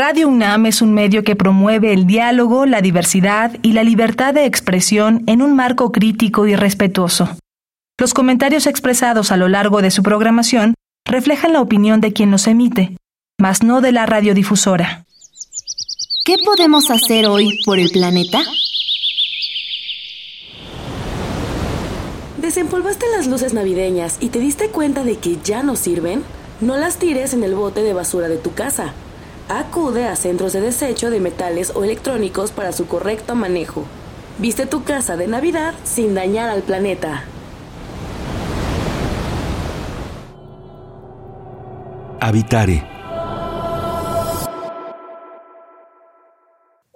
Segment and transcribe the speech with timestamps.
[0.00, 4.44] Radio UNAM es un medio que promueve el diálogo, la diversidad y la libertad de
[4.44, 7.36] expresión en un marco crítico y respetuoso.
[7.98, 10.74] Los comentarios expresados a lo largo de su programación
[11.04, 12.96] reflejan la opinión de quien los emite,
[13.40, 15.04] mas no de la radiodifusora.
[16.24, 18.38] ¿Qué podemos hacer hoy por el planeta?
[22.40, 26.22] ¿Desempolvaste las luces navideñas y te diste cuenta de que ya no sirven?
[26.60, 28.94] No las tires en el bote de basura de tu casa.
[29.48, 33.84] Acude a centros de desecho de metales o electrónicos para su correcto manejo.
[34.38, 37.24] Viste tu casa de Navidad sin dañar al planeta.
[42.20, 42.97] Habitare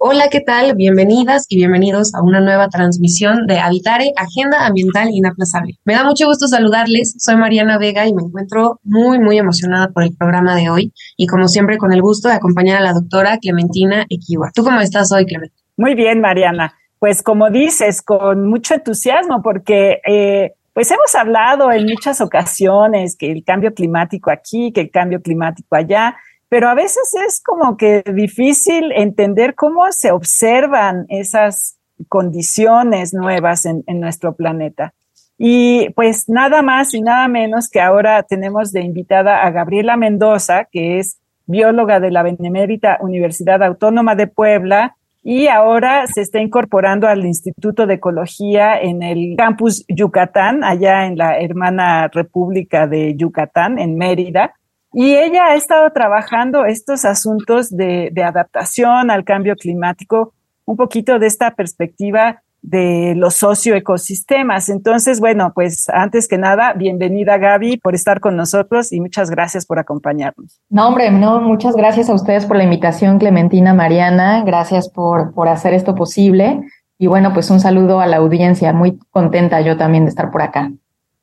[0.05, 0.75] Hola, ¿qué tal?
[0.75, 5.75] Bienvenidas y bienvenidos a una nueva transmisión de Habitare, Agenda Ambiental Inaplazable.
[5.85, 10.03] Me da mucho gusto saludarles, soy Mariana Vega y me encuentro muy, muy emocionada por
[10.03, 13.37] el programa de hoy y como siempre con el gusto de acompañar a la doctora
[13.37, 14.51] Clementina Equiwa.
[14.53, 15.63] ¿Tú cómo estás hoy, Clementina?
[15.77, 16.73] Muy bien, Mariana.
[16.99, 20.01] Pues como dices, con mucho entusiasmo porque...
[20.05, 25.21] Eh, pues hemos hablado en muchas ocasiones que el cambio climático aquí, que el cambio
[25.21, 26.15] climático allá,
[26.53, 31.79] pero a veces es como que difícil entender cómo se observan esas
[32.09, 34.93] condiciones nuevas en, nuestro planeta.
[35.35, 40.65] Y pues nada más y nada menos que ahora tenemos de invitada a Gabriela Mendoza,
[40.71, 47.07] que es bióloga de la Benemérita Universidad Autónoma de Puebla y ahora se está incorporando
[47.07, 53.79] al Instituto de Ecología en el campus Yucatán, allá en la hermana República de Yucatán,
[53.79, 54.53] en Mérida.
[54.93, 60.33] Y ella ha estado trabajando estos asuntos de, adaptación al cambio climático,
[60.65, 64.69] un poquito de esta perspectiva de los socioecosistemas.
[64.69, 69.65] Entonces, bueno, pues antes que nada, bienvenida Gaby por estar con nosotros y muchas gracias
[69.65, 70.61] por acompañarnos.
[70.69, 75.49] No, hombre, no, muchas gracias a ustedes por la invitación, Clementina, Mariana, gracias por, por
[75.49, 76.61] hacer esto posible.
[76.99, 80.43] Y bueno, pues un saludo a la audiencia, muy contenta yo también de estar por
[80.43, 80.71] acá.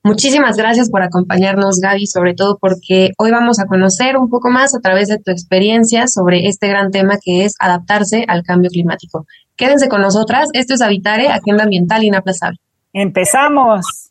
[0.03, 4.75] Muchísimas gracias por acompañarnos, Gaby, sobre todo porque hoy vamos a conocer un poco más
[4.75, 9.27] a través de tu experiencia sobre este gran tema que es adaptarse al cambio climático.
[9.57, 12.59] Quédense con nosotras, esto es Habitare, Agenda Ambiental Inaplazable.
[12.95, 14.11] ¡Empezamos!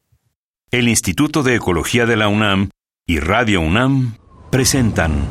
[0.70, 2.70] El Instituto de Ecología de la UNAM
[3.08, 4.16] y Radio UNAM
[4.52, 5.24] presentan.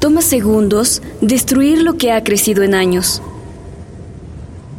[0.00, 3.22] Toma segundos destruir lo que ha crecido en años.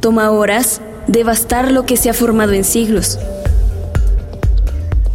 [0.02, 3.18] Toma horas devastar lo que se ha formado en siglos.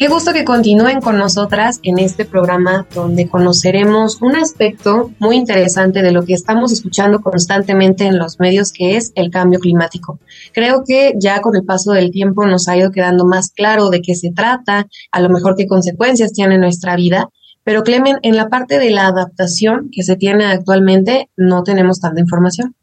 [0.00, 6.00] Qué gusto que continúen con nosotras en este programa donde conoceremos un aspecto muy interesante
[6.00, 10.18] de lo que estamos escuchando constantemente en los medios, que es el cambio climático.
[10.54, 14.00] Creo que ya con el paso del tiempo nos ha ido quedando más claro de
[14.00, 17.28] qué se trata, a lo mejor qué consecuencias tiene nuestra vida,
[17.62, 22.22] pero Clemen, en la parte de la adaptación que se tiene actualmente no tenemos tanta
[22.22, 22.74] información.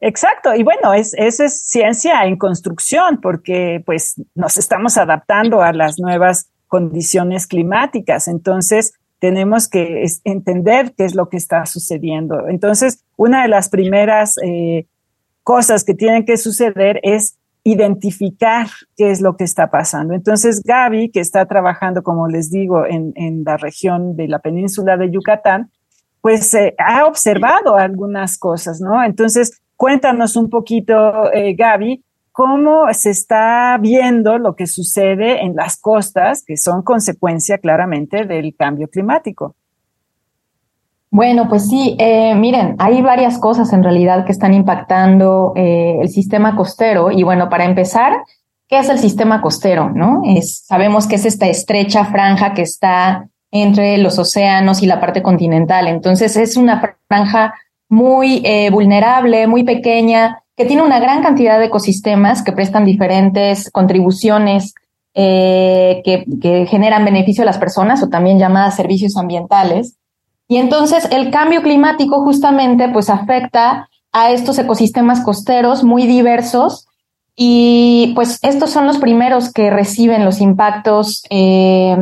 [0.00, 5.72] Exacto, y bueno, es, eso es ciencia en construcción, porque pues nos estamos adaptando a
[5.72, 8.28] las nuevas condiciones climáticas.
[8.28, 12.48] Entonces, tenemos que entender qué es lo que está sucediendo.
[12.48, 14.86] Entonces, una de las primeras eh,
[15.42, 20.14] cosas que tienen que suceder es identificar qué es lo que está pasando.
[20.14, 25.10] Entonces, Gaby, que está trabajando, como les digo, en, la región de la península de
[25.10, 25.70] Yucatán,
[26.20, 29.02] pues eh, ha observado algunas cosas, ¿no?
[29.02, 32.04] Entonces, cuéntanos un poquito, eh, Gaby,
[32.36, 38.54] cómo se está viendo lo que sucede en las costas, que son consecuencia claramente del
[38.54, 39.56] cambio climático.
[41.10, 46.10] Bueno, pues sí, eh, miren, hay varias cosas en realidad que están impactando eh, el
[46.10, 47.10] sistema costero.
[47.10, 48.12] Y bueno, para empezar,
[48.68, 49.88] ¿qué es el sistema costero?
[49.94, 50.20] ¿No?
[50.42, 55.88] Sabemos que es esta estrecha franja que está entre los océanos y la parte continental.
[55.88, 57.54] Entonces es una franja
[57.88, 63.70] muy eh, vulnerable, muy pequeña, que tiene una gran cantidad de ecosistemas que prestan diferentes
[63.70, 64.74] contribuciones
[65.14, 69.96] eh, que, generan beneficio a las personas o también llamadas servicios ambientales.
[70.48, 76.86] Y entonces el cambio climático justamente pues afecta a estos ecosistemas costeros muy diversos
[77.34, 81.96] y pues estos son los primeros que reciben los impactos eh,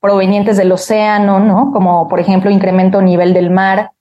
[0.00, 1.70] provenientes del océano, ¿no?
[1.72, 3.93] Como por ejemplo incremento nivel del mar,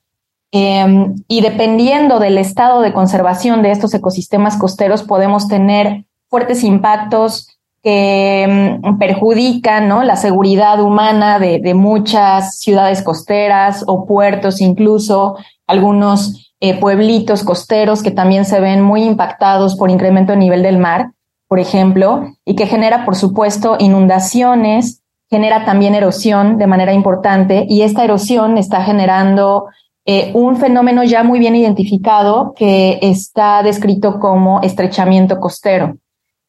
[0.56, 7.48] Em, y dependiendo del estado de conservación de estos ecosistemas costeros, podemos tener fuertes impactos
[7.82, 10.04] que mm, perjudican ¿no?
[10.04, 18.04] la seguridad humana de, de, muchas ciudades costeras o puertos, incluso algunos eh, pueblitos costeros
[18.04, 21.14] que también se ven muy impactados por incremento de nivel del mar,
[21.48, 25.02] por ejemplo, y que genera, por supuesto, inundaciones,
[25.32, 29.66] genera también erosión de manera importante, y esta erosión está generando
[30.06, 35.96] eh, un fenómeno ya muy bien identificado que está descrito como estrechamiento costero.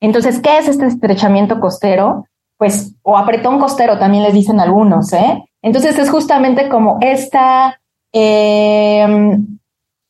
[0.00, 2.26] Entonces, ¿qué es este estrechamiento costero?
[2.58, 5.44] Pues, o apretón costero también les dicen algunos, ¿eh?
[5.62, 7.80] Entonces es justamente como esta,
[8.12, 9.38] eh,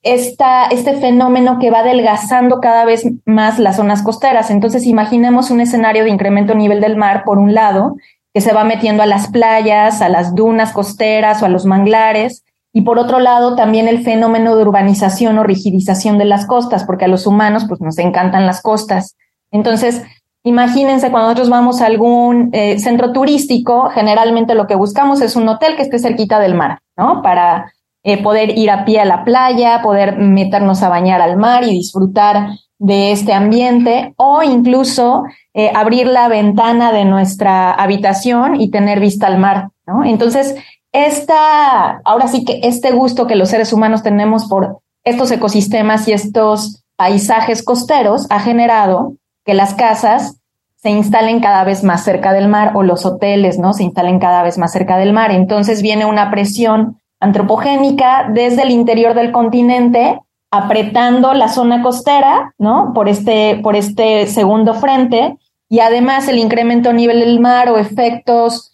[0.03, 4.51] esta, este fenómeno que va adelgazando cada vez más las zonas costeras.
[4.51, 7.97] Entonces imaginemos un escenario de incremento nivel del mar, por un lado,
[8.35, 12.44] que se va metiendo a las playas, a las dunas costeras o a los manglares,
[12.77, 17.05] y por otro lado también el fenómeno de urbanización o rigidización de las costas, porque
[17.05, 19.17] a los humanos pues nos encantan las costas.
[19.53, 20.03] Entonces,
[20.43, 25.49] imagínense cuando nosotros vamos a algún eh, centro turístico, generalmente lo que buscamos es un
[25.49, 27.23] hotel que esté cerquita del mar, ¿no?
[27.23, 27.73] Para
[28.03, 31.71] eh, poder ir a pie a la playa, poder meternos a bañar al mar y
[31.71, 35.23] disfrutar de este ambiente o incluso
[35.55, 40.05] eh, abrir la ventana de nuestra habitación y tener vista al mar, ¿no?
[40.05, 40.57] Entonces,
[40.95, 46.13] esta, ahora sí que este gusto que los seres humanos tenemos por estos ecosistemas y
[46.13, 50.41] estos paisajes costeros ha generado que las casas
[50.77, 53.73] se instalen cada vez más cerca del mar o los hoteles, ¿no?
[53.73, 55.33] Se instalen cada vez más cerca del mar.
[55.33, 60.21] Entonces viene una presión antropogénica desde el interior del continente
[60.53, 62.93] apretando la zona costera, ¿no?
[62.95, 65.37] Por este, por este segundo frente
[65.69, 68.74] y además el incremento a nivel del mar o efectos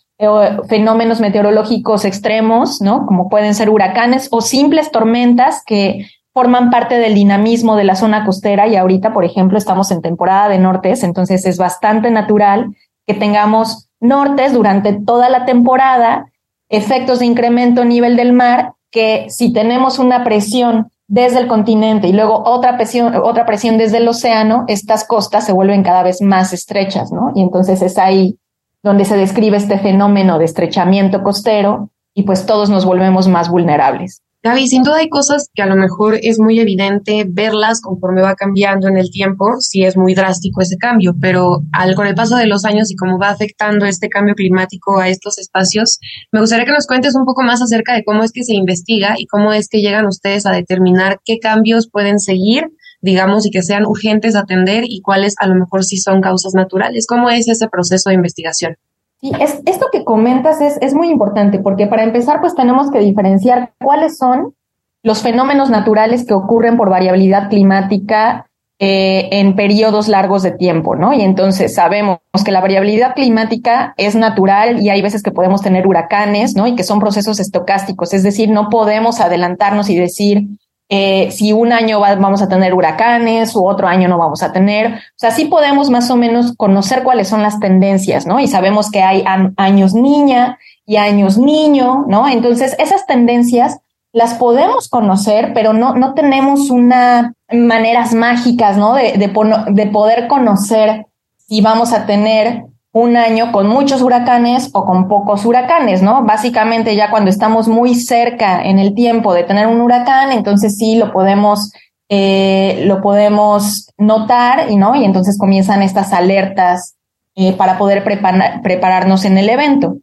[0.68, 3.06] fenómenos meteorológicos extremos, ¿no?
[3.06, 8.24] Como pueden ser huracanes o simples tormentas que forman parte del dinamismo de la zona
[8.24, 12.74] costera y ahorita, por ejemplo, estamos en temporada de nortes, entonces es bastante natural
[13.06, 16.26] que tengamos nortes durante toda la temporada,
[16.68, 22.12] efectos de incremento nivel del mar, que si tenemos una presión desde el continente y
[22.12, 26.52] luego otra presión, otra presión desde el océano, estas costas se vuelven cada vez más
[26.52, 27.32] estrechas, ¿no?
[27.34, 28.38] Y entonces es ahí
[28.82, 34.22] donde se describe este fenómeno de estrechamiento costero y pues todos nos volvemos más vulnerables.
[34.42, 38.34] Gaby, sin duda hay cosas que a lo mejor es muy evidente verlas conforme va
[38.34, 42.36] cambiando en el tiempo, si es muy drástico ese cambio, pero al, con el paso
[42.36, 45.98] de los años y cómo va afectando este cambio climático a estos espacios,
[46.32, 49.14] me gustaría que nos cuentes un poco más acerca de cómo es que se investiga
[49.18, 53.62] y cómo es que llegan ustedes a determinar qué cambios pueden seguir, digamos, y que
[53.62, 57.06] sean urgentes a atender y cuáles a lo mejor sí son causas naturales.
[57.06, 58.76] ¿Cómo es ese proceso de investigación?
[59.20, 63.00] Sí, es, esto que comentas es, es muy importante porque para empezar pues tenemos que
[63.00, 64.54] diferenciar cuáles son
[65.02, 68.46] los fenómenos naturales que ocurren por variabilidad climática
[68.82, 71.12] eh, en periodos largos de tiempo, ¿no?
[71.12, 75.86] Y entonces sabemos que la variabilidad climática es natural y hay veces que podemos tener
[75.86, 76.66] huracanes, ¿no?
[76.66, 80.46] Y que son procesos estocásticos, es decir, no podemos adelantarnos y decir,
[80.92, 84.94] eh, si un año vamos a tener huracanes u otro año no vamos a tener.
[84.94, 88.40] O sea, sí podemos más o menos conocer cuáles son las tendencias, ¿no?
[88.40, 89.24] Y sabemos que hay
[89.56, 92.28] años niña y años niño, ¿no?
[92.28, 93.78] Entonces, esas tendencias
[94.12, 98.94] las podemos conocer, pero no, no tenemos una maneras mágicas, ¿no?
[98.94, 99.32] De, de,
[99.68, 101.06] de poder conocer
[101.36, 106.24] si vamos a tener un año con muchos huracanes o con pocos huracanes, ¿no?
[106.24, 110.96] Básicamente ya cuando estamos muy cerca en el tiempo de tener un huracán, entonces sí
[110.96, 111.72] lo podemos,
[112.08, 114.96] eh, lo podemos notar, y ¿no?
[114.96, 116.96] Y entonces comienzan estas alertas
[117.36, 119.98] eh, para poder prepararnos en el evento.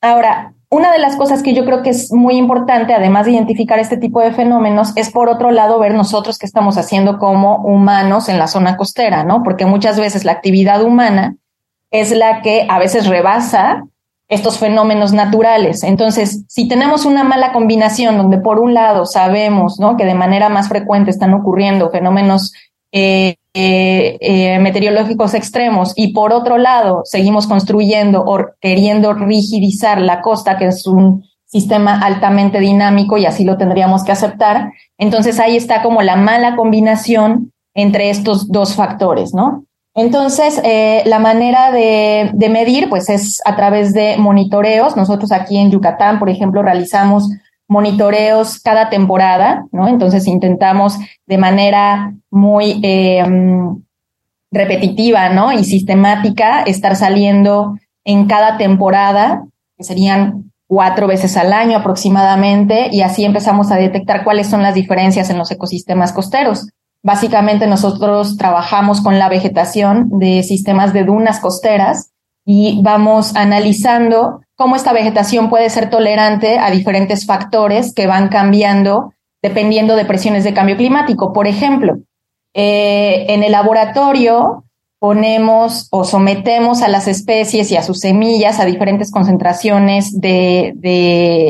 [0.00, 3.78] Ahora, una de las cosas que yo creo que es muy importante, además de identificar
[3.78, 8.28] este tipo de fenómenos, es por otro lado ver nosotros qué estamos haciendo como humanos
[8.28, 9.44] en la zona costera, ¿no?
[9.44, 11.36] Porque muchas veces la actividad humana
[11.94, 13.84] es la que a veces rebasa
[14.28, 15.84] estos fenómenos naturales.
[15.84, 19.96] Entonces, si tenemos una mala combinación donde por un lado sabemos ¿no?
[19.96, 22.52] que de manera más frecuente están ocurriendo fenómenos
[22.90, 30.20] eh, eh, eh, meteorológicos extremos y por otro lado seguimos construyendo o queriendo rigidizar la
[30.20, 35.56] costa, que es un sistema altamente dinámico y así lo tendríamos que aceptar, entonces ahí
[35.56, 39.64] está como la mala combinación entre estos dos factores, ¿no?
[39.94, 44.96] Entonces, eh, la manera de, medir, pues es a través de monitoreos.
[44.96, 47.30] Nosotros aquí en Yucatán, por ejemplo, realizamos
[47.68, 49.88] monitoreos cada temporada, ¿no?
[49.88, 53.82] Entonces intentamos de manera muy em,
[54.50, 55.52] repetitiva, ¿no?
[55.52, 59.44] Y sistemática estar saliendo en cada temporada,
[59.78, 64.74] que serían cuatro veces al año aproximadamente, y así empezamos a detectar cuáles son las
[64.74, 66.68] diferencias en los ecosistemas costeros.
[67.04, 72.12] Básicamente nosotros trabajamos con la vegetación de sistemas de dunas costeras
[72.46, 79.12] y vamos analizando cómo esta vegetación puede ser tolerante a diferentes factores que van cambiando
[79.42, 81.34] dependiendo de presiones de cambio climático.
[81.34, 81.98] Por ejemplo,
[82.54, 84.64] eh, en el laboratorio
[84.98, 90.72] ponemos o sometemos a las especies y a sus semillas a diferentes concentraciones de,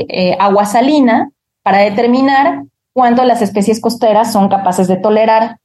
[0.08, 1.30] eh, agua salina
[1.62, 5.58] para determinar cuánto las especies costeras son capaces de tolerar.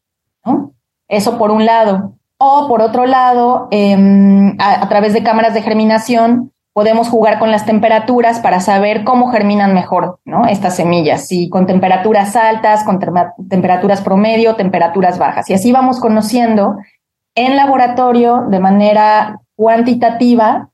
[1.08, 2.16] Eso por un lado.
[2.38, 7.66] O por otro lado, em, a, través de cámaras de germinación, podemos jugar con las
[7.66, 10.46] temperaturas para saber cómo germinan mejor ¿no?
[10.46, 13.00] estas semillas, si con temperaturas altas, con
[13.50, 15.50] temperaturas promedio, temperaturas bajas.
[15.50, 16.78] Y así vamos conociendo
[17.36, 20.70] en laboratorio de manera cuantitativa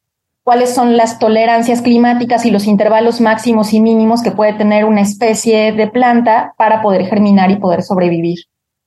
[0.45, 5.01] cuáles son las tolerancias climáticas y los intervalos máximos y mínimos que puede tener una
[5.01, 8.37] especie de planta para poder germinar y poder sobrevivir.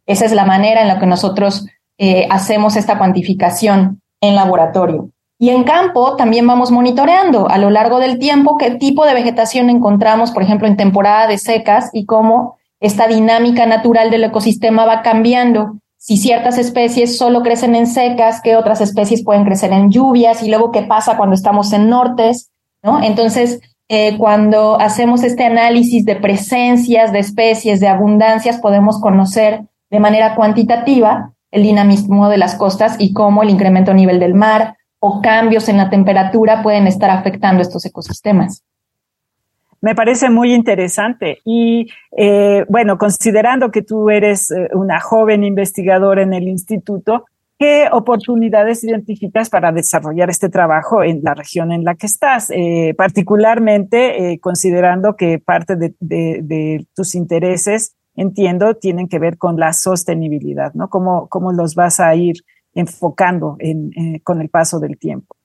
[0.06, 1.66] Esa es la manera en la que nosotros
[1.98, 5.10] eh, hacemos esta cuantificación en laboratorio.
[5.36, 9.68] Y en campo también vamos monitoreando a lo largo del tiempo qué tipo de vegetación
[9.68, 15.02] encontramos, por ejemplo, en temporada de secas y cómo esta dinámica natural del ecosistema va
[15.02, 20.42] cambiando si ciertas especies solo crecen en secas, qué otras especies pueden crecer en lluvias
[20.42, 22.50] y luego qué pasa cuando estamos en nortes,
[22.82, 23.02] ¿no?
[23.02, 23.60] Entonces,
[23.90, 30.34] eh, cuando hacemos este análisis de presencias de especies, de abundancias, podemos conocer de manera
[30.34, 35.20] cuantitativa el dinamismo de las costas y cómo el incremento a nivel del mar o
[35.20, 38.62] cambios en la temperatura pueden estar afectando estos ecosistemas.
[39.80, 41.38] Me parece muy interesante.
[41.44, 47.26] Y eh, bueno, considerando que tú eres eh, una joven investigadora en el instituto,
[47.58, 52.50] ¿qué oportunidades identificas para desarrollar este trabajo en la región en la que estás?
[52.50, 60.75] Eh, particularmente considerando que parte de, tus intereses, entiendo, tienen que ver con la sostenibilidad,
[60.75, 60.88] ¿no?
[60.88, 62.37] ¿Cómo, cómo los vas a ir
[62.75, 63.56] enfocando
[64.25, 65.38] con el paso del tiempo?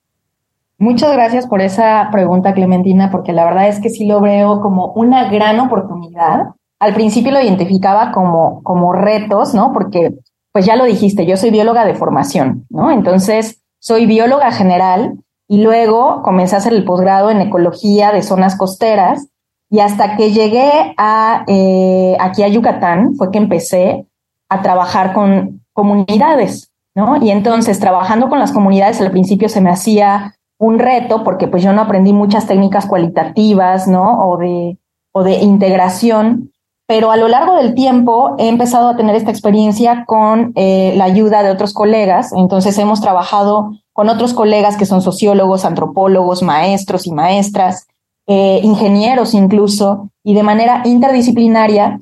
[0.78, 4.92] Muchas gracias por esa pregunta, Clementina, porque la verdad es que sí lo veo como
[4.94, 6.48] una gran oportunidad.
[6.80, 9.72] Al principio lo identificaba como, como retos, ¿no?
[9.72, 10.14] Porque,
[10.52, 12.90] pues ya lo dijiste, yo soy bióloga de formación, ¿no?
[12.90, 18.56] Entonces, soy bióloga general y luego comencé a hacer el posgrado en ecología de zonas
[18.56, 19.28] costeras
[19.70, 24.06] y hasta que llegué a, eh, aquí a Yucatán fue que empecé
[24.48, 27.16] a trabajar con comunidades, ¿no?
[27.16, 31.62] Y entonces, trabajando con las comunidades al principio se me hacía un reto porque pues
[31.62, 34.28] yo no aprendí muchas técnicas cualitativas, ¿no?
[34.28, 34.78] O de,
[35.12, 36.52] o de integración,
[36.86, 41.04] pero a lo largo del tiempo he empezado a tener esta experiencia con eh, la
[41.04, 47.06] ayuda de otros colegas, entonces hemos trabajado con otros colegas que son sociólogos, antropólogos, maestros
[47.06, 47.86] y maestras,
[48.26, 52.00] eh, ingenieros incluso, y de manera interdisciplinaria,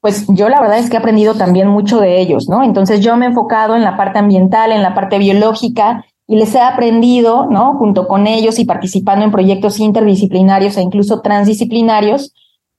[0.00, 2.62] pues yo la verdad es que he aprendido también mucho de ellos, ¿no?
[2.62, 6.54] Entonces yo me he enfocado en la parte ambiental, en la parte biológica, y les
[6.54, 7.74] he aprendido, ¿no?
[7.74, 12.32] Junto con ellos y participando en proyectos interdisciplinarios e incluso transdisciplinarios,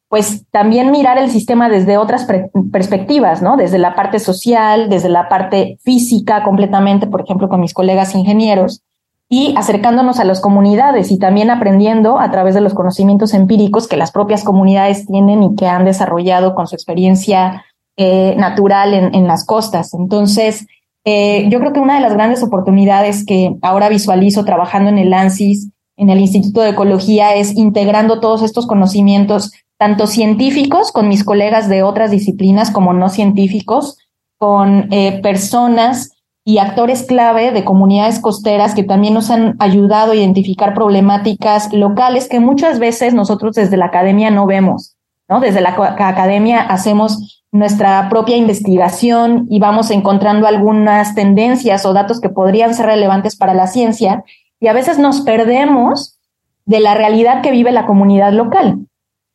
[0.07, 2.27] pues también mirar el sistema desde otras
[2.71, 3.57] perspectivas, ¿no?
[3.57, 8.81] Desde la parte social, desde la parte física completamente, por ejemplo, con mis colegas ingenieros,
[9.27, 13.97] y acercándonos a las comunidades y también aprendiendo a través de los conocimientos empíricos que
[13.97, 17.65] las propias comunidades tienen y que han desarrollado con su experiencia
[17.97, 19.93] eh, natural en, en las costas.
[19.95, 20.67] Entonces,
[21.05, 25.13] eh, yo creo que una de las grandes oportunidades que ahora visualizo trabajando en el
[25.13, 31.23] ANSIS, en el Instituto de Ecología, es integrando todos estos conocimientos, tanto científicos con mis
[31.23, 33.97] colegas de otras disciplinas como no científicos,
[34.37, 36.11] con eh, personas
[36.43, 42.27] y actores clave de comunidades costeras que también nos han ayudado a identificar problemáticas locales
[42.27, 44.95] que muchas veces nosotros desde la academia no vemos,
[45.29, 45.39] ¿no?
[45.39, 52.27] Desde la academia hacemos nuestra propia investigación y vamos encontrando algunas tendencias o datos que
[52.27, 54.25] podrían ser relevantes para la ciencia
[54.59, 56.19] y a veces nos perdemos
[56.65, 58.87] de la realidad que vive la comunidad local.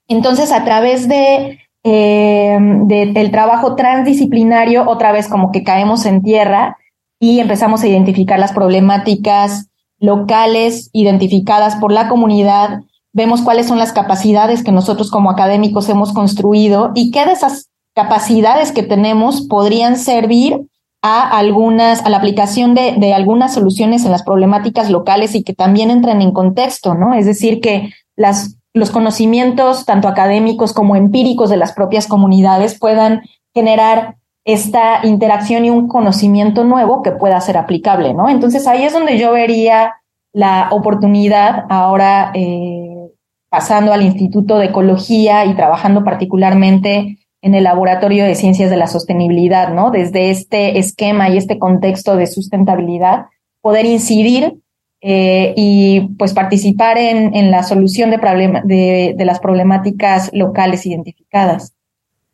[0.07, 6.77] Entonces, a través de, eh, del trabajo transdisciplinario, otra vez como que caemos en tierra
[7.19, 12.81] y empezamos a identificar las problemáticas locales identificadas por la comunidad,
[13.15, 17.70] vemos cuáles son las capacidades que nosotros como académicos hemos construido y qué de esas
[18.03, 20.67] capacidades que tenemos podrían servir
[21.03, 25.55] a algunas, a la aplicación de, de, algunas soluciones en las problemáticas locales y que
[25.55, 27.15] también entren en contexto, ¿no?
[27.15, 33.23] Es decir, que las, los conocimientos, tanto académicos como empíricos de las propias comunidades, puedan
[33.55, 38.29] generar esta interacción y un conocimiento nuevo que pueda ser aplicable, ¿no?
[38.29, 39.95] Entonces ahí es donde yo vería
[40.33, 43.11] la oportunidad ahora eh,
[43.51, 48.87] pasando al Instituto de Ecología y trabajando particularmente en el Laboratorio de Ciencias de la
[48.87, 49.91] Sostenibilidad, ¿no?
[49.91, 53.27] Desde este esquema y este contexto de sustentabilidad,
[53.61, 54.61] poder incidir
[55.01, 58.19] eh, y pues participar en, en la solución de,
[58.65, 61.73] de, de las problemáticas locales identificadas.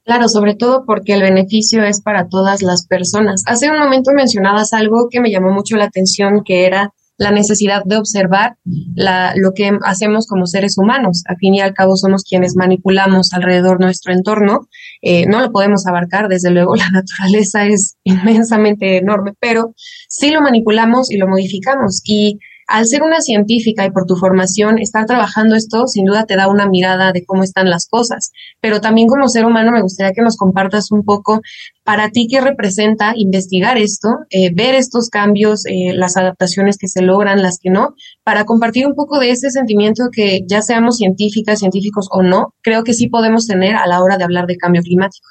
[0.04, 3.42] Claro, sobre todo porque el beneficio es para todas las personas.
[3.46, 7.82] Hace un momento mencionabas algo que me llamó mucho la atención, que era la necesidad
[7.85, 8.56] de observar
[8.94, 11.23] la, lo que hacemos como seres humanos.
[11.28, 14.68] A fin y al cabo somos quienes manipulamos alrededor nuestro entorno.
[15.02, 19.75] Eh, no lo podemos abarcar, desde luego la naturaleza es inmensamente enorme, pero
[20.08, 22.02] sí lo manipulamos y lo modificamos.
[22.04, 26.37] Y al ser una científica y por tu formación, estar trabajando esto sin duda te
[26.37, 28.32] da una mirada de cómo están las cosas.
[28.61, 31.40] Pero también como ser humano me gustaría que nos compartas un poco
[31.85, 37.02] para ti qué representa investigar esto, eh, ver estos cambios, eh, las adaptaciones que se
[37.02, 37.94] logran, las que no,
[38.25, 42.82] para compartir un poco de ese sentimiento que ya seamos científicas, científicos o no, creo
[42.82, 45.28] que sí podemos tener a la hora de hablar de cambio climático.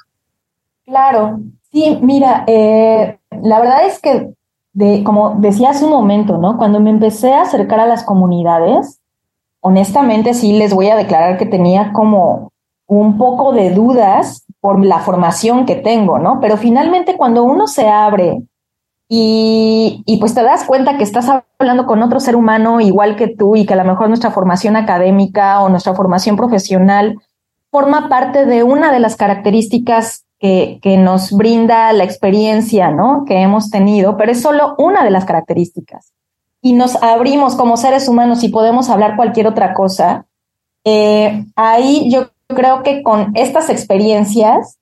[0.86, 4.30] Claro, sí, mira, eh, la verdad es que
[4.76, 6.58] de, como decía hace un momento, ¿no?
[6.58, 9.00] Cuando me empecé a acercar a las comunidades,
[9.62, 12.52] honestamente sí les voy a declarar que tenía como
[12.88, 16.40] un poco de dudas por la formación que tengo, ¿no?
[16.42, 18.44] Pero finalmente cuando uno se abre
[19.08, 23.28] y, y, pues te das cuenta que estás hablando con otro ser humano igual que
[23.28, 27.16] tú y que a lo mejor nuestra formación académica o nuestra formación profesional
[27.72, 30.25] forma parte de una de las características
[30.82, 33.26] que, nos brinda la experiencia ¿no?
[33.26, 36.12] que hemos tenido, pero es solo una de las características.
[36.62, 40.26] Y nos abrimos como seres humanos y podemos hablar cualquier otra cosa.
[40.84, 44.78] Eh, ahí yo creo que con estas experiencias,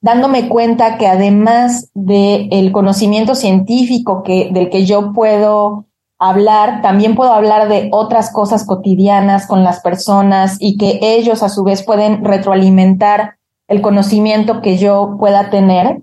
[0.00, 5.86] dándome cuenta que además del conocimiento científico que, del que yo puedo
[6.18, 11.48] hablar, también puedo hablar de otras cosas cotidianas con las personas y que ellos a
[11.48, 13.37] su vez pueden retroalimentar
[13.68, 16.02] el conocimiento que yo pueda tener.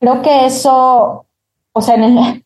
[0.00, 1.26] Creo que eso,
[1.72, 2.44] o sea, en el,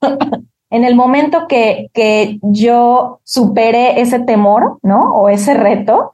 [0.70, 5.14] en el momento que, que yo supere ese temor, ¿no?
[5.14, 6.10] O ese reto,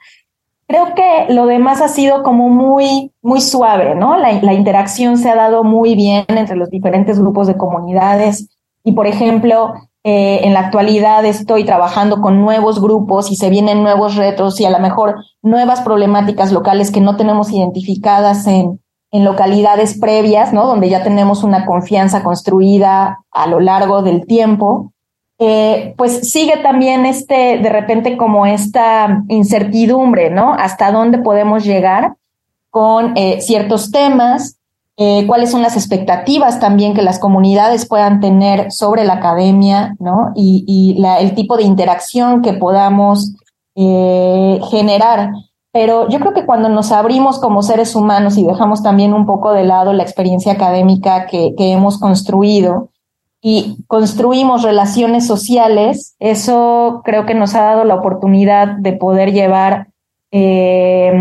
[0.68, 4.16] creo que lo demás ha sido como muy, muy suave, ¿no?
[4.18, 8.48] La, la, interacción se ha dado muy bien entre los diferentes grupos de comunidades.
[8.85, 9.72] Y, por ejemplo,
[10.04, 14.64] eh, en la actualidad estoy trabajando con nuevos grupos y se vienen nuevos retos y
[14.64, 18.80] a lo mejor nuevas problemáticas locales que no tenemos identificadas en,
[19.11, 20.66] en localidades previas, ¿no?
[20.66, 24.92] Donde ya tenemos una confianza construida a lo largo del tiempo.
[25.40, 30.54] Eh, pues sigue también este, de repente como esta incertidumbre, ¿no?
[30.54, 32.14] Hasta dónde podemos llegar
[32.70, 34.58] con eh, ciertos temas,
[35.00, 40.32] eh, cuáles son las expectativas también que las comunidades puedan tener sobre la academia, ¿no?
[40.34, 43.32] Y, el tipo de interacción que podamos
[43.76, 45.30] eh, generar.
[45.70, 49.52] Pero yo creo que cuando nos abrimos como seres humanos y dejamos también un poco
[49.52, 52.88] de lado la experiencia académica que, que hemos construido
[53.40, 59.90] y construimos relaciones sociales, eso creo que nos ha dado la oportunidad de poder llevar
[60.32, 61.12] eh,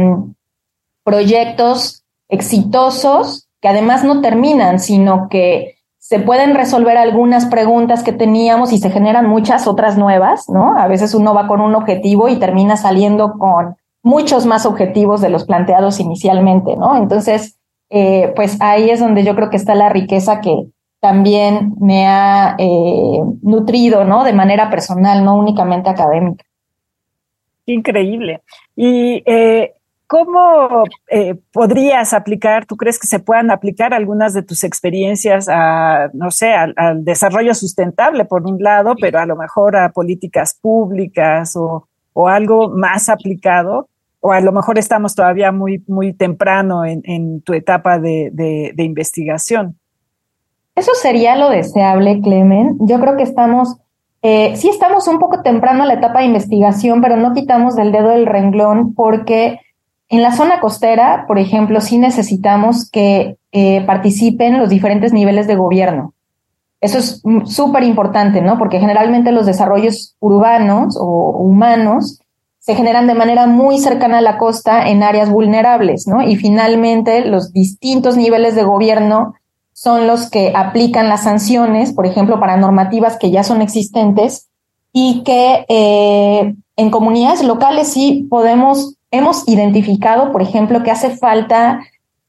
[1.04, 8.72] proyectos exitosos que además no terminan, sino que se pueden resolver algunas preguntas que teníamos
[8.72, 10.78] y se generan muchas otras nuevas, ¿no?
[10.78, 15.30] A veces uno va con un objetivo y termina saliendo con muchos más objetivos de
[15.30, 16.96] los planteados inicialmente, ¿no?
[16.96, 17.58] Entonces,
[17.90, 20.68] eh, pues ahí es donde yo creo que está la riqueza que
[21.00, 24.24] también me ha eh, nutrido, ¿no?
[24.24, 26.46] De manera personal, no únicamente académica.
[27.66, 28.42] Increíble.
[28.76, 29.74] Y eh,
[30.08, 36.10] ¿Cómo eh, podrías aplicar, tú crees que se puedan aplicar algunas de tus experiencias a,
[36.14, 41.58] no sé, al, desarrollo sustentable por un lado, pero a lo mejor a políticas públicas
[41.58, 43.90] o, o algo más aplicado?
[44.22, 48.72] O a lo mejor estamos todavía muy, muy temprano en, en tu etapa de, de,
[48.76, 49.78] de investigación.
[50.76, 52.78] Eso sería lo deseable, Clemen.
[52.80, 53.78] Yo creo que estamos
[54.24, 57.92] eh, sí estamos un poco temprano en la etapa de investigación, pero no quitamos del
[57.92, 59.60] dedo el renglón porque
[60.10, 65.56] en la zona costera, por ejemplo, sí necesitamos que eh, participen los diferentes niveles de
[65.56, 66.14] gobierno.
[66.80, 68.58] Eso es súper importante, ¿no?
[68.58, 72.20] Porque generalmente los desarrollos urbanos o humanos
[72.60, 76.22] se generan de manera muy cercana a la costa en áreas vulnerables, ¿no?
[76.22, 79.34] Y finalmente los distintos niveles de gobierno
[79.74, 84.50] son los que aplican las sanciones, por ejemplo, para normativas que ya son existentes
[84.92, 91.82] y que eh, en comunidades locales sí podemos hemos identificado, por ejemplo, que hace falta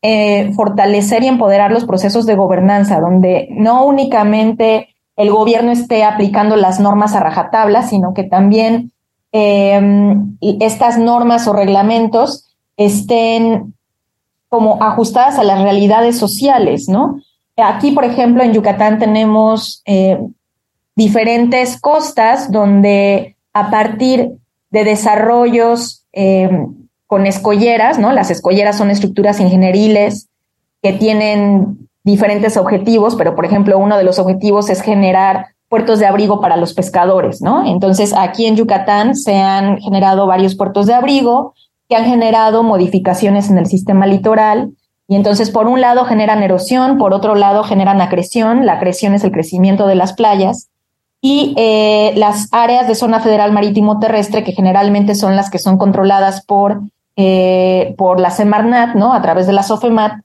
[0.03, 6.55] eh, fortalecer y empoderar los procesos de gobernanza, donde no únicamente el gobierno esté aplicando
[6.55, 8.93] las normas a rajatabla, sino que también
[9.33, 13.75] em, estas normas o reglamentos estén
[14.49, 17.21] como ajustadas a las realidades sociales, ¿no?
[17.57, 20.19] Aquí, por ejemplo, en Yucatán tenemos eh,
[20.95, 24.31] diferentes costas donde a partir
[24.71, 26.51] de desarrollos eh,
[27.07, 28.13] con escolleras, ¿no?
[28.13, 30.29] Las escolleras son estructuras ingenieriles
[30.83, 36.07] que tienen diferentes objetivos, pero por ejemplo, uno de los objetivos es generar puertos de
[36.07, 37.67] abrigo para los pescadores, ¿no?
[37.67, 41.55] Entonces, aquí en Yucatán se han generado varios puertos de abrigo
[41.89, 44.73] que han generado modificaciones en el sistema litoral
[45.11, 48.67] y entonces, por un lado, generan erosión, por otro lado, generan acreción.
[48.67, 50.68] La acreción es el crecimiento de las playas.
[51.21, 55.77] Y eh, las áreas de zona federal marítimo terrestre, que generalmente son las que son
[55.77, 56.83] controladas por,
[57.17, 59.13] eh, por la Semarnat, ¿no?
[59.13, 60.21] A través de la SOFEMAT,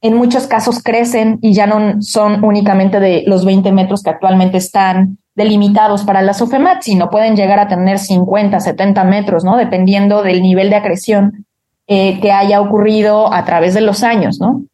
[0.00, 4.56] en muchos casos crecen y ya no son únicamente de los 20 metros que actualmente
[4.58, 9.56] están delimitados para la SOFEMAT, sino pueden llegar a tener 50, 70 metros, ¿no?
[9.56, 11.46] Dependiendo del nivel de acreción
[11.86, 14.64] eh, que haya ocurrido a través de los años, ¿no?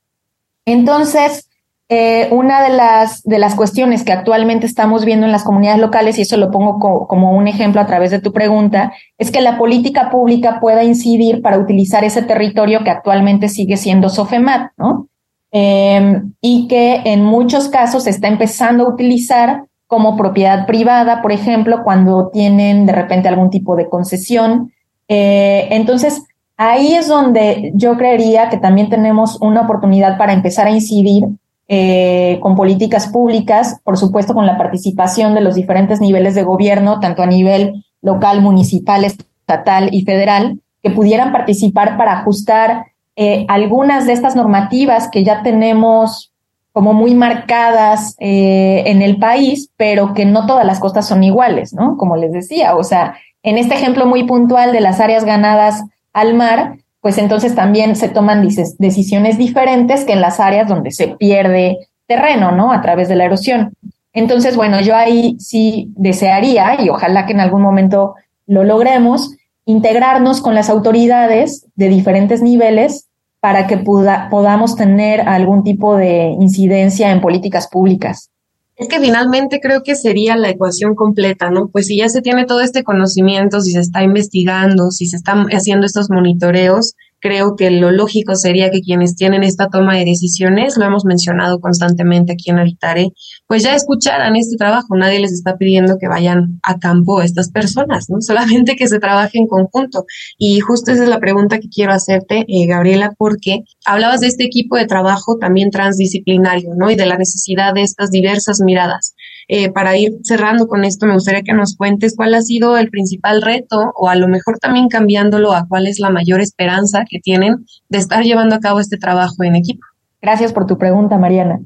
[0.64, 1.47] Entonces,
[1.90, 6.18] eh, una de las, de las cuestiones que actualmente estamos viendo en las comunidades locales,
[6.18, 9.56] y eso lo pongo como un ejemplo a través de tu pregunta, es que la
[9.56, 15.08] política pública pueda incidir para utilizar ese territorio que actualmente sigue siendo SOFEMAT, ¿no?
[15.50, 21.32] Em, y que en muchos casos se está empezando a utilizar como propiedad privada, por
[21.32, 24.70] ejemplo, cuando tienen de repente algún tipo de concesión.
[25.08, 26.22] Eh, entonces,
[26.58, 31.24] ahí es donde yo creería que también tenemos una oportunidad para empezar a incidir
[31.68, 36.98] eh, con políticas públicas, por supuesto con la participación de los diferentes niveles de gobierno,
[36.98, 44.06] tanto a nivel local, municipal, estatal y federal, que pudieran participar para ajustar eh, algunas
[44.06, 46.32] de estas normativas que ya tenemos
[46.72, 51.74] como muy marcadas eh, en el país, pero que no todas las costas son iguales,
[51.74, 51.96] ¿no?
[51.96, 56.34] Como les decía, o sea, en este ejemplo muy puntual de las áreas ganadas al
[56.34, 58.46] mar, pues entonces también se toman
[58.78, 62.72] decisiones diferentes que en las áreas donde se pierde terreno, ¿no?
[62.72, 63.72] A través de la erosión.
[64.12, 68.14] Entonces, bueno, yo ahí sí desearía, y ojalá que en algún momento
[68.46, 73.06] lo logremos, integrarnos con las autoridades de diferentes niveles
[73.40, 78.30] para que podamos tener algún tipo de incidencia en políticas públicas.
[78.78, 81.68] Es que finalmente creo que sería la ecuación completa, ¿no?
[81.68, 85.46] Pues si ya se tiene todo este conocimiento, si se está investigando, si se están
[85.48, 90.76] haciendo estos monitoreos, creo que lo lógico sería que quienes tienen esta toma de decisiones,
[90.76, 93.08] lo hemos mencionado constantemente aquí en Habitare,
[93.46, 94.96] pues ya escucharan este trabajo.
[94.96, 98.18] Nadie les está pidiendo que vayan a campo estas personas, ¿no?
[98.20, 100.04] Solamente que se trabaje en conjunto.
[100.36, 104.44] Y justo esa es la pregunta que quiero hacerte, eh, Gabriela, porque hablabas de este
[104.44, 106.90] equipo de trabajo también transdisciplinario, ¿no?
[106.90, 109.14] Y de la necesidad de estas diversas miradas.
[109.50, 112.90] Eh, para ir cerrando con esto, me gustaría que nos cuentes cuál ha sido el
[112.90, 117.18] principal reto o a lo mejor también cambiándolo a cuál es la mayor esperanza que
[117.18, 119.80] tienen de estar llevando a cabo este trabajo en equipo.
[120.20, 121.60] Gracias por tu pregunta, Mariana.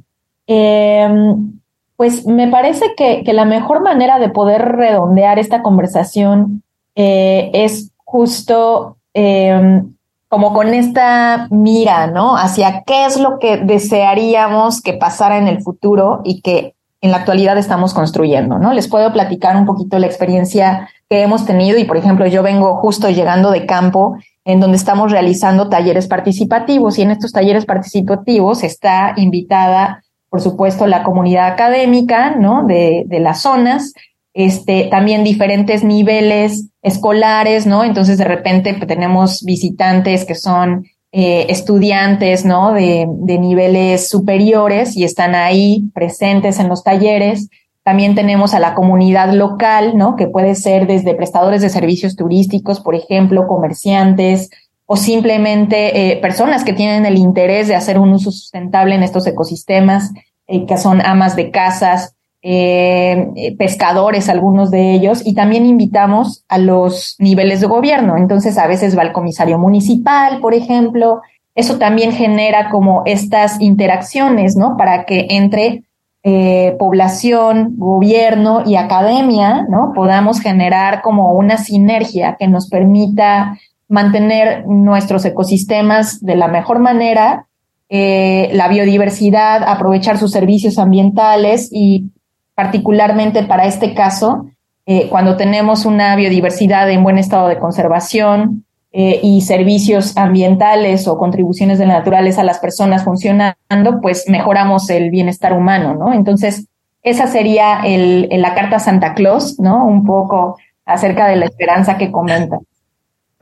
[0.47, 1.61] Em,
[1.97, 6.63] pues me parece que, la mejor manera de poder redondear esta conversación
[6.95, 9.93] eh, es justo em,
[10.29, 12.37] como con esta mira, ¿no?
[12.37, 17.19] Hacia qué es lo que desearíamos que pasara en el futuro y que en la
[17.19, 18.73] actualidad estamos construyendo, ¿no?
[18.73, 22.77] Les puedo platicar un poquito la experiencia que hemos tenido y, por ejemplo, yo vengo
[22.77, 28.63] justo llegando de campo en donde estamos realizando talleres participativos y en estos talleres participativos
[28.63, 32.65] está invitada, por supuesto, la comunidad académica, ¿no?
[32.65, 33.93] De, de las zonas,
[34.33, 37.83] este, también diferentes niveles escolares, ¿no?
[37.83, 42.73] Entonces, de repente pues, tenemos visitantes que son eh, estudiantes, ¿no?
[42.73, 47.51] De, de niveles superiores y están ahí presentes en los talleres.
[47.85, 50.17] También tenemos a la comunidad local, ¿no?
[50.17, 54.51] Que puede ser desde prestadores de servicios turísticos, por ejemplo, comerciantes
[54.87, 59.27] o simplemente eh, personas que tienen el interés de hacer un uso sustentable en estos
[59.27, 60.13] ecosistemas,
[60.47, 66.59] eh, que son amas de casas, eh, pescadores, algunos de ellos, y también invitamos a
[66.59, 68.17] los niveles de gobierno.
[68.17, 71.23] Entonces, a veces va el comisario municipal, por ejemplo.
[71.55, 74.77] Eso también genera como estas interacciones, ¿no?
[74.77, 75.85] Para que entre
[76.25, 79.93] eh, población, gobierno y academia, ¿no?
[79.95, 87.47] Podamos generar como una sinergia que nos permita mantener nuestros ecosistemas de la mejor manera,
[87.89, 92.11] eh, la biodiversidad, aprovechar sus servicios ambientales y
[92.55, 94.47] particularmente para este caso,
[94.87, 101.17] eh, cuando tenemos una biodiversidad en buen estado de conservación eh, y servicios ambientales o
[101.17, 106.13] contribuciones de la naturaleza a las personas funcionando, pues mejoramos el bienestar humano, ¿no?
[106.13, 106.67] Entonces,
[107.03, 109.87] esa sería el, la carta Santa Claus, ¿no?
[109.87, 112.59] Un poco acerca de la esperanza que comenta.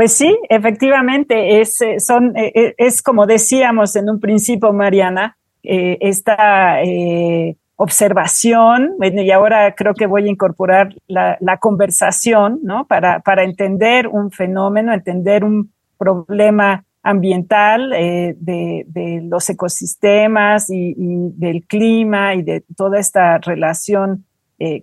[0.01, 5.37] Pues sí, efectivamente, es, eh, son, eh, eh, es como decíamos en un principio, Mariana,
[5.63, 6.79] esta
[7.83, 12.87] observación, y ahora creo que voy a incorporar la, conversación, ¿no?
[12.87, 22.35] Para, para entender un fenómeno, entender un problema ambiental de, los ecosistemas y, del clima
[22.35, 24.27] y de toda esta relación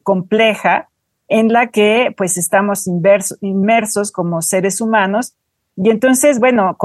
[0.02, 0.90] compleja
[1.28, 5.36] en la que pues estamos inmersos como seres humanos.
[5.80, 6.76] Y entonces, bueno,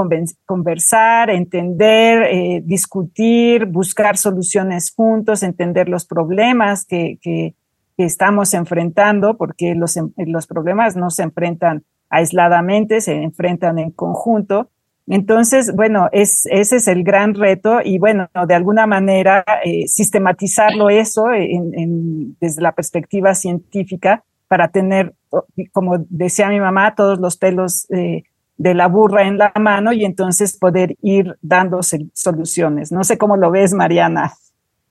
[0.44, 7.54] conversar, entender, eh, discutir, buscar soluciones juntos, entender los problemas que, que,
[7.96, 14.68] estamos enfrentando, porque los, em, los problemas no se enfrentan aisladamente, se enfrentan en conjunto.
[15.06, 20.90] Entonces, bueno, es, ese es el gran reto y bueno, de alguna manera eh, sistematizarlo
[20.90, 21.26] eso
[22.40, 25.14] desde la perspectiva científica para tener,
[25.70, 28.24] como decía mi mamá, todos los pelos eh,
[28.62, 32.92] de la burra en la mano y entonces poder ir dándose soluciones.
[32.92, 34.32] No sé cómo lo ves, Mariana.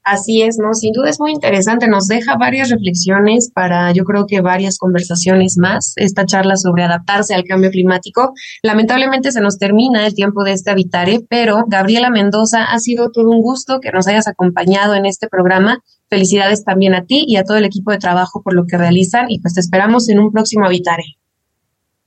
[0.04, 0.74] Así es, ¿no?
[0.74, 1.88] Sin duda es muy interesante.
[1.88, 5.94] Nos deja varias reflexiones para, yo creo que varias conversaciones más.
[5.96, 8.34] Esta charla sobre adaptarse al cambio climático.
[8.64, 13.30] Lamentablemente se nos termina el tiempo de este Habitare, pero Gabriela Mendoza, ha sido todo
[13.30, 17.46] un gusto que nos hayas acompañado en este programa Felicidades también a ti y a
[17.46, 20.30] todo el equipo de trabajo por lo que realizan y pues te esperamos en un
[20.30, 21.21] próximo Habitare.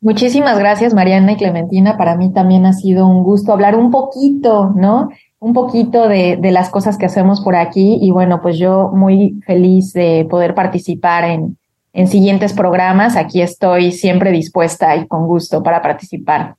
[0.05, 1.97] Muchísimas gracias Mariana y Clementina.
[1.97, 5.09] Para mí también ha sido un gusto hablar un poquito, ¿no?
[5.38, 9.95] Un poquito de, las cosas que hacemos por aquí y bueno, pues yo muy feliz
[9.95, 11.57] de poder participar en,
[11.95, 13.17] en siguientes programas.
[13.17, 16.57] Aquí estoy siempre dispuesta y con gusto para participar.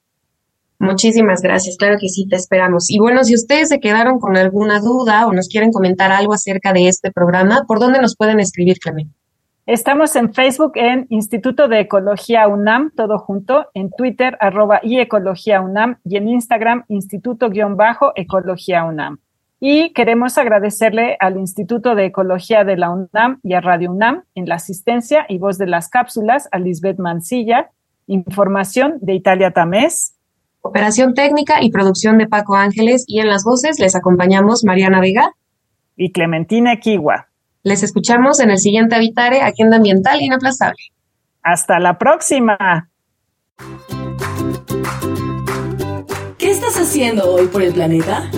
[0.80, 2.90] Muchísimas gracias, claro que sí, te esperamos.
[2.90, 6.74] Y bueno, si ustedes se quedaron con alguna duda o nos quieren comentar algo acerca
[6.74, 9.14] de este programa, ¿por dónde nos pueden escribir, Clemente?
[9.66, 15.60] Estamos en Facebook en Instituto de Ecología UNAM, todo junto, en Twitter, arroba y Ecología
[15.60, 19.18] UNAM, y en Instagram, Instituto-Ecología UNAM.
[19.60, 24.48] Y queremos agradecerle al Instituto de Ecología de la UNAM y a Radio UNAM en
[24.48, 27.72] la asistencia y voz de las cápsulas a Lisbeth Mancilla,
[28.06, 30.16] información de Italia Tamés,
[30.68, 35.32] Operación técnica y producción de Paco Ángeles y en las voces les acompañamos Mariana Vega
[35.96, 37.28] y Clementina Kiwa.
[37.66, 40.94] Les escuchamos en el siguiente Habitare, Agenda Ambiental Inaplazable.
[41.42, 42.92] Hasta la próxima.
[46.38, 48.30] ¿Qué estás haciendo hoy por el planeta?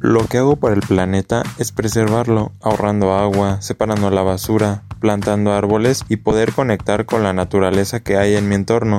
[0.00, 6.04] Lo que hago para el planeta es preservarlo, ahorrando agua, separando la basura, plantando árboles
[6.08, 8.98] y poder conectar con la naturaleza que hay en mi entorno.